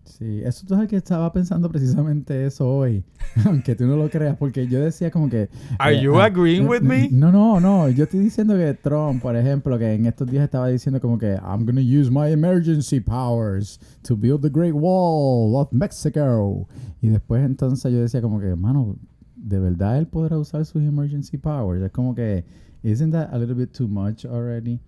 Sí, 0.03 0.41
eso 0.43 0.65
tú 0.65 0.73
sabes 0.73 0.89
que 0.89 0.95
estaba 0.95 1.31
pensando 1.31 1.69
precisamente 1.69 2.45
eso 2.45 2.67
hoy, 2.67 3.03
aunque 3.45 3.75
tú 3.75 3.85
no 3.85 3.95
lo 3.95 4.09
creas, 4.09 4.35
porque 4.35 4.67
yo 4.67 4.79
decía 4.79 5.11
como 5.11 5.29
que... 5.29 5.49
Are 5.77 5.95
eh, 5.95 6.01
you 6.01 6.15
ah, 6.15 6.25
agreeing 6.25 6.63
eh, 6.63 6.67
with 6.67 6.81
me? 6.81 7.09
No, 7.11 7.31
no, 7.31 7.59
no, 7.59 7.87
yo 7.89 8.05
estoy 8.05 8.19
diciendo 8.19 8.55
que 8.55 8.73
Trump, 8.73 9.21
por 9.21 9.35
ejemplo, 9.35 9.77
que 9.77 9.93
en 9.93 10.07
estos 10.07 10.29
días 10.29 10.43
estaba 10.43 10.67
diciendo 10.67 10.99
como 10.99 11.17
que 11.17 11.33
I'm 11.33 11.65
gonna 11.65 11.81
use 11.81 12.09
my 12.09 12.31
emergency 12.31 12.99
powers 12.99 13.79
to 14.01 14.17
build 14.17 14.41
the 14.41 14.49
Great 14.49 14.73
Wall 14.73 15.55
of 15.55 15.71
Mexico. 15.71 16.67
Y 17.01 17.09
después 17.09 17.43
entonces 17.45 17.91
yo 17.91 17.99
decía 17.99 18.21
como 18.21 18.39
que, 18.39 18.55
mano, 18.55 18.97
¿de 19.35 19.59
verdad 19.59 19.97
él 19.97 20.07
podrá 20.07 20.37
usar 20.37 20.65
sus 20.65 20.81
emergency 20.81 21.37
powers? 21.37 21.81
Es 21.81 21.91
como 21.91 22.15
que, 22.15 22.43
isn't 22.83 23.11
that 23.11 23.33
a 23.33 23.37
little 23.37 23.55
bit 23.55 23.71
too 23.71 23.87
much 23.87 24.25
already? 24.25 24.79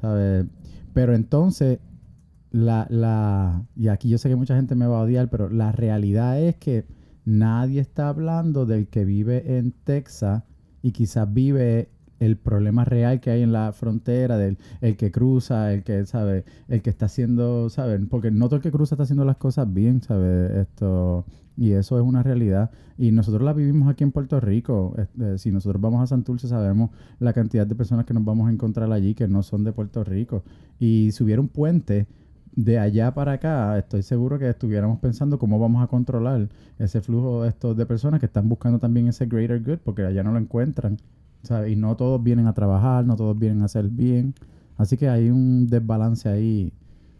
¿Sabes? 0.00 0.46
Pero 0.92 1.14
entonces 1.14 1.78
la, 2.54 2.86
la, 2.88 3.66
y 3.74 3.88
aquí 3.88 4.08
yo 4.08 4.16
sé 4.16 4.28
que 4.28 4.36
mucha 4.36 4.54
gente 4.54 4.76
me 4.76 4.86
va 4.86 4.98
a 4.98 5.02
odiar, 5.02 5.28
pero 5.28 5.50
la 5.50 5.72
realidad 5.72 6.40
es 6.40 6.54
que 6.54 6.84
nadie 7.24 7.80
está 7.80 8.08
hablando 8.08 8.64
del 8.64 8.86
que 8.86 9.04
vive 9.04 9.58
en 9.58 9.72
Texas 9.72 10.44
y 10.80 10.92
quizás 10.92 11.34
vive 11.34 11.88
el 12.20 12.36
problema 12.36 12.84
real 12.84 13.20
que 13.20 13.30
hay 13.30 13.42
en 13.42 13.50
la 13.50 13.72
frontera, 13.72 14.38
del 14.38 14.56
el 14.82 14.96
que 14.96 15.10
cruza, 15.10 15.72
el 15.72 15.82
que, 15.82 16.06
¿sabe? 16.06 16.44
El 16.68 16.80
que 16.80 16.90
está 16.90 17.06
haciendo, 17.06 17.70
¿saben? 17.70 18.06
Porque 18.06 18.30
no 18.30 18.46
todo 18.46 18.56
el 18.56 18.62
que 18.62 18.70
cruza 18.70 18.94
está 18.94 19.02
haciendo 19.02 19.24
las 19.24 19.36
cosas 19.36 19.74
bien, 19.74 20.00
¿sabe? 20.00 20.60
Esto, 20.60 21.26
y 21.56 21.72
eso 21.72 21.98
es 21.98 22.04
una 22.04 22.22
realidad. 22.22 22.70
Y 22.96 23.10
nosotros 23.10 23.42
la 23.42 23.52
vivimos 23.52 23.88
aquí 23.88 24.04
en 24.04 24.12
Puerto 24.12 24.38
Rico. 24.38 24.94
Este, 24.96 25.38
si 25.38 25.50
nosotros 25.50 25.82
vamos 25.82 26.04
a 26.04 26.06
Santurce, 26.06 26.46
sabemos 26.46 26.90
la 27.18 27.32
cantidad 27.32 27.66
de 27.66 27.74
personas 27.74 28.06
que 28.06 28.14
nos 28.14 28.24
vamos 28.24 28.48
a 28.48 28.52
encontrar 28.52 28.92
allí 28.92 29.14
que 29.14 29.26
no 29.26 29.42
son 29.42 29.64
de 29.64 29.72
Puerto 29.72 30.04
Rico. 30.04 30.44
Y 30.78 31.10
si 31.10 31.24
hubiera 31.24 31.40
un 31.40 31.48
puente 31.48 32.06
de 32.56 32.78
allá 32.78 33.12
para 33.14 33.32
acá, 33.32 33.76
estoy 33.78 34.02
seguro 34.02 34.38
que 34.38 34.48
estuviéramos 34.48 35.00
pensando 35.00 35.38
cómo 35.38 35.58
vamos 35.58 35.82
a 35.82 35.88
controlar 35.88 36.48
ese 36.78 37.00
flujo 37.00 37.42
de 37.42 37.48
estos 37.48 37.76
de 37.76 37.84
personas 37.86 38.20
que 38.20 38.26
están 38.26 38.48
buscando 38.48 38.78
también 38.78 39.08
ese 39.08 39.26
greater 39.26 39.60
good, 39.60 39.78
porque 39.84 40.02
allá 40.04 40.22
no 40.22 40.30
lo 40.32 40.38
encuentran, 40.38 40.98
¿sabes? 41.42 41.72
Y 41.72 41.76
no 41.76 41.96
todos 41.96 42.22
vienen 42.22 42.46
a 42.46 42.54
trabajar, 42.54 43.04
no 43.04 43.16
todos 43.16 43.36
vienen 43.38 43.62
a 43.62 43.64
hacer 43.64 43.88
bien. 43.88 44.34
Así 44.76 44.96
que 44.96 45.08
hay 45.08 45.30
un 45.30 45.66
desbalance 45.68 46.28
ahí 46.28 46.72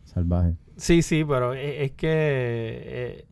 salvaje. 0.05 0.55
Sí, 0.77 1.03
sí, 1.03 1.25
pero 1.25 1.55
e- 1.55 1.85
es, 1.85 1.93
que... 1.93 2.09
eh, 2.11 3.25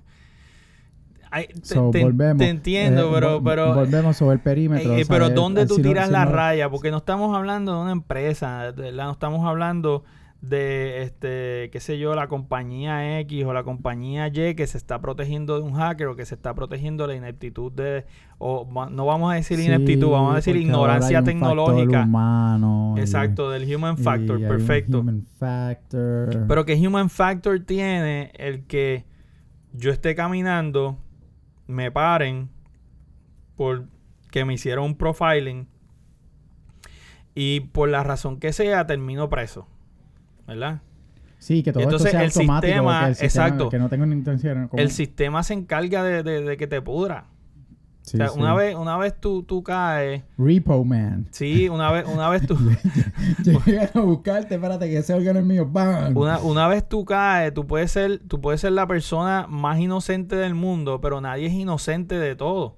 ay, 1.30 1.47
te, 1.47 1.75
So, 1.75 1.90
te- 1.90 2.02
volvemos. 2.04 2.38
te 2.38 2.49
entiendo, 2.49 3.09
Eh, 3.09 3.12
pero... 3.14 3.42
pero 3.42 3.75
volvemos 3.75 4.16
sobre 4.16 4.35
el 4.35 4.40
perímetro. 4.40 4.97
Eh, 4.97 5.00
eh, 5.02 5.04
pero. 5.09 5.30
¿dónde 5.30 5.66
tú 5.66 5.76
Si 5.76 5.82
no- 5.82 5.88
tiras 5.88 6.06
si 6.09 6.12
la 6.12 6.25
no- 6.25 6.32
raya? 6.32 6.68
Porque 6.71 6.90
no 6.90 6.99
estamos 6.99 7.37
hablando 7.37 7.75
de 7.76 7.82
una 7.82 7.92
empresa, 7.92 8.73
de 8.73 8.92
no 8.92 9.11
estamos 9.12 9.44
hablando 9.47 10.04
de, 10.42 11.02
este, 11.02 11.70
qué 11.70 11.78
sé 11.78 11.99
yo, 12.00 12.16
la 12.16 12.26
compañía 12.26 13.20
X 13.20 13.44
o 13.44 13.52
la 13.52 13.62
compañía 13.62 14.26
Y 14.26 14.56
que 14.56 14.66
se 14.66 14.76
está 14.76 15.00
protegiendo 15.00 15.54
de 15.54 15.62
un 15.62 15.75
hacker 15.75 16.08
o 16.08 16.16
que 16.16 16.26
se 16.26 16.34
está 16.34 16.52
protegiendo 16.52 17.04
de 17.06 17.12
la 17.12 17.16
ineptitud 17.16 17.70
de, 17.70 18.04
o 18.38 18.66
no 18.90 19.06
vamos 19.06 19.30
a 19.32 19.37
decir 19.37 19.58
Sí, 19.58 19.66
ineptitud, 19.66 20.11
vamos 20.11 20.32
a 20.32 20.37
decir 20.37 20.56
ignorancia 20.56 21.22
tecnológica. 21.22 22.02
humano, 22.02 22.94
y- 22.96 23.00
Exacto, 23.00 23.50
del 23.50 23.72
human 23.72 23.96
factor, 23.96 24.40
perfecto. 24.40 24.99
human 24.99 25.22
factor. 25.38 26.44
Pero 26.49 26.64
¿qué 26.64 26.75
human 26.88 27.08
factor 27.08 27.61
tiene 27.61 28.32
el 28.34 28.64
que 28.66 29.04
yo 29.72 29.92
esté 29.92 30.16
caminando, 30.16 30.99
me 31.68 31.92
paren 31.92 32.50
por 33.56 33.87
que 34.32 34.44
me 34.44 34.54
hicieron 34.54 34.87
un 34.87 34.94
profiling 34.96 35.68
y 37.34 37.61
por 37.61 37.88
la 37.88 38.02
razón 38.02 38.38
que 38.40 38.52
sea 38.52 38.87
termino 38.88 39.28
preso? 39.28 39.68
¿Verdad? 40.46 40.80
Sí, 41.38 41.62
que 41.62 41.72
todo 41.72 41.82
Entonces, 41.82 42.06
esto 42.06 42.18
sea 42.18 42.25
el 42.25 42.30
automático. 42.30 42.72
sistema- 42.72 43.00
que 43.02 43.08
el 43.08 43.14
sistema- 43.16 43.46
exacto. 43.46 43.68
Que 43.68 43.78
no 43.78 43.88
tengo 43.88 44.06
ni 44.06 44.14
intención. 44.14 44.70
El 44.75 44.90
sistema 44.90 45.42
se 45.42 45.54
encarga 45.54 46.02
de, 46.04 46.22
de- 46.22 46.42
de 46.42 46.56
que 46.56 46.66
te 46.66 46.80
pudra. 46.80 47.26
Sí, 48.02 48.16
o 48.16 48.18
sea, 48.18 48.28
sí. 48.30 48.38
una 48.40 48.52
vez, 48.54 48.75
una 48.75 48.96
vez 48.96 49.14
tú, 49.20 49.44
tú 49.44 49.62
caes, 49.62 50.25
Repo 50.37 50.84
Man. 50.84 51.28
sí, 51.30 51.68
una 51.68 51.92
vez, 51.92 52.04
una 52.12 52.28
vez 52.30 52.44
tú, 52.44 52.56
Llegan 53.64 53.90
a 53.94 54.00
buscarte, 54.00 54.56
espérate, 54.56 54.90
que 54.90 54.99
ese 54.99 55.14
órgano 55.14 55.38
es 55.38 55.44
mío. 55.44 55.68
¡Bam! 55.70 56.16
una, 56.16 56.38
una 56.40 56.66
vez 56.66 56.88
tú 56.88 57.04
caes, 57.04 57.54
tú 57.54 57.64
puedes 57.66 57.92
ser, 57.92 58.20
tú 58.26 58.40
puedes 58.40 58.61
ser 58.61 58.72
la 58.72 58.88
persona 58.88 59.46
más 59.49 59.78
inocente 59.78 60.34
del 60.34 60.54
mundo, 60.54 61.00
pero 61.00 61.20
nadie 61.20 61.46
es 61.46 61.52
inocente 61.52 62.18
de 62.18 62.34
todo. 62.34 62.76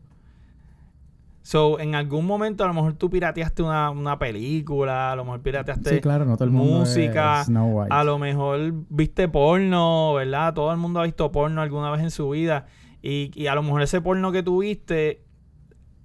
So, 1.47 1.79
en 1.79 1.95
algún 1.95 2.25
momento 2.25 2.65
a 2.65 2.67
lo 2.67 2.73
mejor 2.73 2.95
tú 2.95 3.11
pirateaste 3.11 3.63
una, 3.63 3.91
una 3.91 4.19
película, 4.19 5.13
a 5.13 5.17
lo 5.17 5.25
mejor 5.27 5.43
pirateaste 5.43 5.97
Sí, 5.97 6.01
claro, 6.01 6.25
no 6.25 6.37
todo 6.39 6.47
el 6.47 6.51
mundo 6.53 6.79
música, 6.79 7.41
es 7.43 7.47
Snow 7.49 7.69
White. 7.81 7.95
a 7.95 8.03
lo 8.03 8.19
mejor 8.19 8.73
viste 8.89 9.29
porno, 9.29 10.15
¿verdad? 10.15 10.55
Todo 10.55 10.73
el 10.73 10.79
mundo 10.79 11.01
ha 11.01 11.05
visto 11.05 11.31
porno 11.31 11.61
alguna 11.61 11.91
vez 11.91 12.01
en 12.01 12.11
su 12.11 12.31
vida. 12.31 12.65
Y, 13.03 13.31
y 13.35 13.49
a 13.49 13.55
lo 13.55 13.63
mejor 13.63 13.83
ese 13.83 14.01
porno 14.01 14.33
que 14.33 14.43
tuviste 14.43 15.21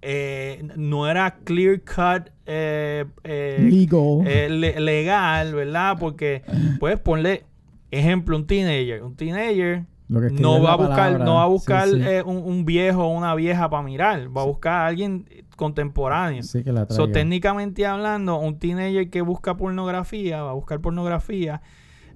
eh, 0.01 0.67
no 0.75 1.09
era 1.09 1.37
clear 1.45 1.79
cut 1.81 2.31
eh, 2.45 3.05
eh, 3.23 3.69
Legal. 3.71 4.27
eh, 4.27 4.49
le- 4.49 4.79
legal, 4.81 5.53
¿verdad? 5.55 5.97
Porque, 5.99 6.41
pues, 6.81 6.99
ponle 6.99 7.45
ejemplo, 7.91 8.35
un 8.35 8.45
teenager. 8.45 9.03
Un 9.03 9.15
teenager 9.15 9.85
no 10.09 10.61
va 10.61 10.73
a 10.73 10.75
buscar, 10.75 10.95
palabra. 10.95 11.25
no 11.25 11.35
va 11.35 11.43
a 11.43 11.47
buscar 11.47 11.87
sí. 11.87 12.01
eh, 12.01 12.23
un, 12.23 12.37
un 12.37 12.65
viejo 12.65 13.05
o 13.05 13.09
una 13.09 13.35
vieja 13.35 13.69
para 13.69 13.83
mirar. 13.83 14.35
Va 14.35 14.41
a 14.41 14.45
buscar 14.45 14.73
a 14.73 14.87
alguien 14.87 15.25
contemporáneo. 15.55 16.41
Sí, 16.41 16.63
que 16.63 16.71
la 16.71 16.87
So, 16.89 17.09
técnicamente 17.09 17.85
hablando, 17.85 18.37
un 18.39 18.57
teenager 18.57 19.09
que 19.09 19.21
busca 19.21 19.55
pornografía, 19.55 20.41
va 20.41 20.51
a 20.51 20.53
buscar 20.53 20.79
pornografía 20.79 21.61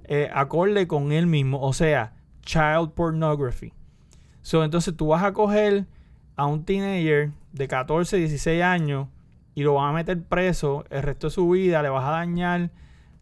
eh, 0.06 0.30
acorde 0.34 0.88
con 0.88 1.12
él 1.12 1.28
mismo, 1.28 1.62
o 1.62 1.74
sea, 1.74 2.14
child 2.42 2.92
pornography. 2.92 3.74
So, 4.42 4.64
entonces 4.64 4.96
tú 4.98 5.08
vas 5.08 5.24
a 5.24 5.34
coger 5.34 5.86
a 6.36 6.48
un 6.48 6.66
teenager 6.66 7.32
de 7.52 7.68
14, 7.68 8.18
16 8.18 8.64
años 8.64 9.08
y 9.56 9.64
lo 9.64 9.76
vas 9.76 9.90
a 9.90 9.94
meter 9.94 10.22
preso 10.24 10.84
el 10.90 11.04
resto 11.04 11.28
de 11.28 11.32
su 11.32 11.50
vida, 11.50 11.82
le 11.84 11.90
vas 11.90 12.06
a 12.06 12.12
dañar 12.12 12.72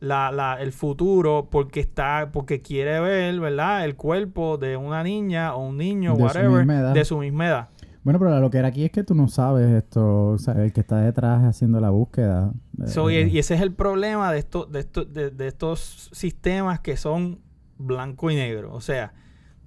la, 0.01 0.31
la- 0.31 0.59
el 0.61 0.73
futuro 0.73 1.47
porque 1.49 1.79
está 1.79 2.29
porque 2.33 2.61
quiere 2.61 2.99
ver, 2.99 3.39
¿verdad? 3.39 3.85
El 3.85 3.95
cuerpo 3.95 4.57
de 4.57 4.75
una 4.75 5.03
niña 5.03 5.55
o 5.55 5.65
un 5.65 5.77
niño, 5.77 6.15
De 6.17 6.23
whatever, 6.23 6.65
de 6.93 7.05
su 7.05 7.17
misma 7.19 7.47
edad. 7.47 7.69
Bueno, 8.03 8.17
pero 8.17 8.39
lo 8.39 8.49
que 8.49 8.57
era 8.57 8.69
aquí 8.69 8.83
es 8.83 8.91
que 8.91 9.03
tú 9.03 9.13
no 9.13 9.27
sabes 9.27 9.69
esto. 9.69 10.29
O 10.29 10.37
sea, 10.39 10.55
el 10.55 10.73
que 10.73 10.81
está 10.81 10.97
detrás 11.01 11.43
haciendo 11.43 11.79
la 11.79 11.91
búsqueda. 11.91 12.51
So, 12.87 13.11
y, 13.11 13.15
eh, 13.17 13.27
y 13.27 13.37
ese 13.37 13.53
es 13.53 13.61
el 13.61 13.73
problema 13.73 14.31
de, 14.33 14.39
esto, 14.39 14.65
de, 14.65 14.79
esto- 14.79 15.05
de, 15.05 15.29
de 15.29 15.47
estos 15.47 16.09
sistemas 16.11 16.79
que 16.79 16.97
son 16.97 17.39
blanco 17.77 18.31
y 18.31 18.35
negro. 18.35 18.73
O 18.73 18.81
sea, 18.81 19.13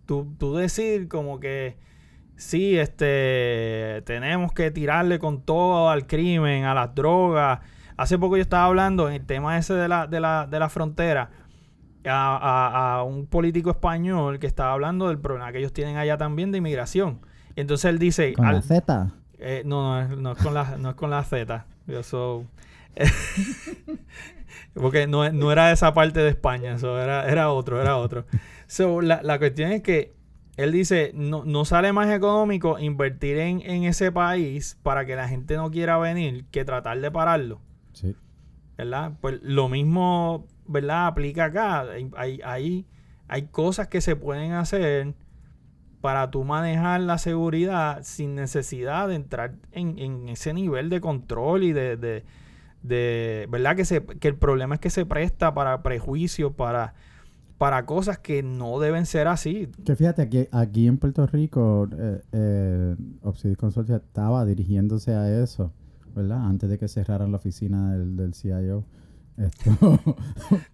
tú, 0.05 0.35
tú 0.37 0.57
decir 0.57 1.07
como 1.07 1.39
que 1.39 1.77
sí, 2.35 2.77
este, 2.77 4.03
tenemos 4.05 4.53
que 4.53 4.73
tirarle 4.73 5.21
con 5.21 5.43
todo 5.43 5.89
al 5.91 6.09
crimen, 6.09 6.65
a 6.65 6.75
las 6.75 6.93
drogas. 6.93 7.61
Hace 7.97 8.19
poco 8.19 8.37
yo 8.37 8.43
estaba 8.43 8.65
hablando 8.67 9.09
en 9.09 9.15
el 9.15 9.25
tema 9.27 9.57
ese 9.59 9.75
de 9.75 9.89
la, 9.89 10.07
de 10.07 10.21
la, 10.21 10.47
de 10.51 10.59
la 10.59 10.69
frontera 10.69 11.31
a, 12.07 12.37
a- 12.37 12.95
a 12.97 13.03
un 13.05 13.27
político 13.27 13.71
español 13.71 14.39
que 14.39 14.47
estaba 14.47 14.73
hablando 14.73 15.09
del 15.09 15.19
problema 15.19 15.53
que 15.53 15.59
ellos 15.59 15.73
tienen 15.73 15.97
allá 15.97 16.17
también 16.17 16.53
de 16.53 16.59
inmigración. 16.59 17.21
Y 17.57 17.61
entonces 17.61 17.87
él 17.91 17.99
dice... 17.99 18.33
Con 18.35 18.47
al- 18.47 18.57
la 18.57 18.63
Z. 18.63 19.11
eh, 19.39 19.63
no, 19.65 19.83
no, 19.83 20.01
es- 20.01 20.19
no 20.19 20.33
es 20.33 20.39
con 20.39 20.55
la, 20.55 20.77
no 20.77 20.91
es 20.91 20.95
con 20.97 21.11
la 21.11 21.23
Z. 21.23 21.67
Yo 21.87 22.45
porque 24.75 25.07
no, 25.07 25.31
no 25.33 25.53
era 25.53 25.73
esa 25.73 25.95
parte 25.95 26.21
de 26.21 26.29
España, 26.31 26.79
so, 26.79 27.01
era, 27.01 27.29
era 27.31 27.51
otro, 27.51 27.81
era 27.81 27.97
otro. 27.97 28.25
So, 28.67 29.01
la, 29.01 29.21
la 29.23 29.39
cuestión 29.39 29.73
es 29.73 29.83
que 29.83 30.15
él 30.57 30.73
dice, 30.73 31.11
no, 31.15 31.45
no 31.45 31.65
sale 31.65 31.93
más 31.93 32.09
económico 32.11 32.79
invertir 32.79 33.39
en, 33.39 33.61
en 33.63 33.85
ese 33.85 34.13
país 34.13 34.79
para 34.83 35.05
que 35.05 35.17
la 35.17 35.29
gente 35.29 35.57
no 35.57 35.71
quiera 35.71 35.99
venir 35.99 36.45
que 36.51 36.65
tratar 36.65 37.01
de 37.01 37.11
pararlo. 37.11 37.61
Sí. 37.95 38.15
¿Verdad? 38.77 39.13
Pues 39.21 39.41
lo 39.43 39.69
mismo, 39.69 40.47
¿verdad? 40.67 41.07
Aplica 41.07 41.47
acá. 41.47 41.83
Hay, 42.17 42.41
hay, 42.45 42.87
hay, 43.29 43.43
cosas 43.47 43.89
que 43.89 44.01
se 44.01 44.17
pueden 44.17 44.53
hacer 44.53 45.15
para 46.01 46.31
tú 46.31 46.45
manejar 46.45 47.01
la 47.01 47.17
seguridad 47.19 48.01
sin 48.03 48.35
necesidad 48.35 49.09
de 49.09 49.15
entrar 49.15 49.55
en, 49.73 49.99
en 49.99 50.29
ese 50.29 50.53
nivel 50.53 50.91
de 50.91 51.01
control 51.01 51.63
y 51.63 51.73
de, 51.73 51.97
de, 51.97 52.25
de- 52.83 53.47
¿verdad? 53.51 53.77
Que, 53.77 53.85
se, 53.85 54.05
que 54.05 54.29
el 54.29 54.37
problema 54.37 54.75
es 54.75 54.81
que 54.81 54.91
se 54.91 55.07
presta 55.07 55.55
para 55.55 55.83
prejuicios, 55.83 56.53
para, 56.53 56.95
para 57.59 57.87
cosas 57.87 58.19
que 58.19 58.43
no 58.43 58.81
deben 58.81 59.07
ser 59.07 59.29
así. 59.29 59.69
Que 59.85 59.95
fíjate, 59.97 60.29
que 60.29 60.49
aquí 60.53 60.89
en 60.89 60.99
Puerto 60.99 61.27
Rico, 61.27 61.89
eh, 61.97 62.21
eh, 62.33 62.97
Obsidian 63.23 63.55
Consortia 63.55 63.97
estaba 63.97 64.45
dirigiéndose 64.45 65.15
a 65.15 65.43
eso, 65.43 65.73
¿verdad? 66.15 66.47
Antes 66.47 66.71
de 66.71 66.79
que 66.79 66.89
cerraran 66.89 67.31
la 67.31 67.37
oficina 67.39 67.93
del, 67.93 68.17
del 68.17 68.35
CIO. 68.35 68.85
Esto, 69.37 69.99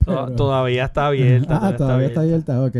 pero- 0.04 0.32
Todavía 0.37 0.85
está 0.85 1.06
abierta. 1.06 1.59
ah, 1.68 1.76
todavía 1.76 2.09
está 2.09 2.20
abierta. 2.20 2.62
Ok, 2.62 2.76